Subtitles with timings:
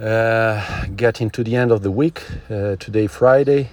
[0.00, 2.22] uh, getting to the end of the week.
[2.50, 3.70] Uh, today, Friday,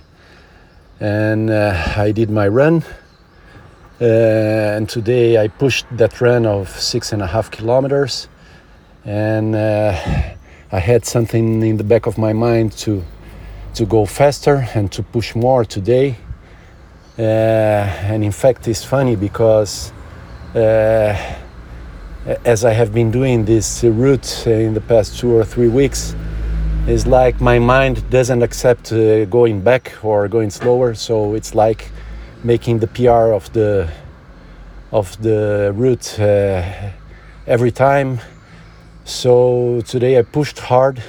[0.99, 2.83] and uh, I did my run.
[4.01, 8.27] Uh, and today I pushed that run of six and a half kilometers,
[9.05, 9.95] and uh,
[10.71, 13.03] I had something in the back of my mind to
[13.75, 16.15] to go faster and to push more today.
[17.17, 19.91] Uh, and in fact, it's funny because
[22.45, 26.15] as I have been doing this route in the past two or three weeks,
[26.87, 30.93] it's like my mind doesn't accept uh, going back or going slower.
[30.93, 31.91] So it's like
[32.43, 33.89] making the PR of the
[34.93, 36.63] of the route uh,
[37.45, 38.21] every time.
[39.03, 40.99] So today I pushed hard.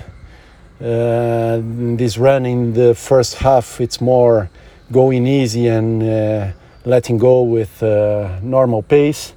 [0.81, 1.61] Uh,
[1.97, 4.51] this run in the first half, it's more
[4.91, 6.49] going easy and uh,
[6.85, 9.34] letting go with uh, normal pace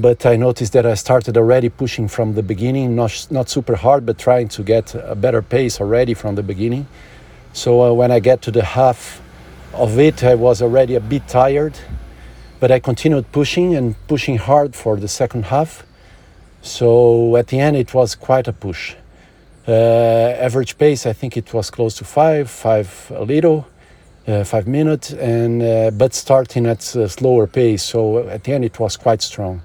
[0.00, 4.06] but I noticed that I started already pushing from the beginning, not, not super hard,
[4.06, 6.86] but trying to get a better pace already from the beginning.
[7.52, 9.20] So uh, when I get to the half
[9.74, 11.78] of it, I was already a bit tired,
[12.60, 15.84] but I continued pushing and pushing hard for the second half.
[16.62, 18.94] So at the end, it was quite a push.
[19.66, 19.72] Uh,
[20.40, 23.66] average pace, I think it was close to five, five a little.
[24.28, 27.82] Uh, five minutes, and uh, but starting at a slower pace.
[27.82, 29.62] So at the end, it was quite strong.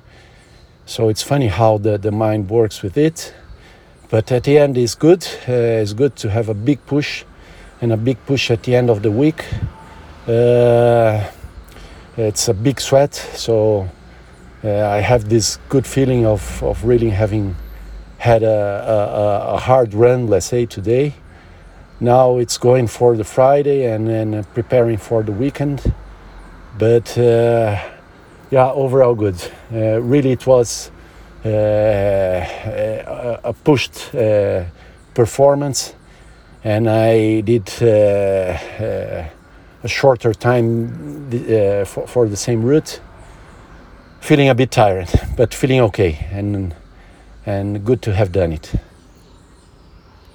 [0.86, 3.34] So it's funny how the, the mind works with it.
[4.10, 5.28] But at the end, it's good.
[5.50, 7.26] Uh, it's good to have a big push
[7.82, 9.44] and a big push at the end of the week.
[10.28, 11.30] Uh,
[12.16, 13.90] it's a big sweat, so
[14.64, 17.58] uh, I have this good feeling of, of really having
[18.18, 21.16] had a, a, a, hard run, let's say, today.
[22.04, 25.94] Now it's going for the Friday and then preparing for the weekend.
[26.78, 27.80] But uh,
[28.52, 29.42] yeah, overall good.
[29.72, 30.92] Uh, really, it was
[31.46, 31.50] uh,
[33.42, 34.66] a, pushed uh,
[35.14, 35.96] performance,
[36.66, 39.32] and I did a
[39.86, 41.30] shorter time
[41.86, 43.00] for, for the same route.
[44.20, 46.76] Feeling a bit tired, but feeling okay, and
[47.46, 48.74] and good to have done it.